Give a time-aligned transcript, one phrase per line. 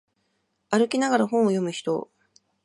[0.71, 2.09] 歩きながら本を読む人